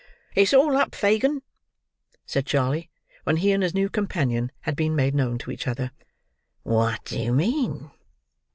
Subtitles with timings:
[0.33, 1.43] "It's all up, Fagin,"
[2.25, 2.89] said Charley,
[3.23, 5.91] when he and his new companion had been made known to each other.
[6.63, 7.91] "What do you mean?"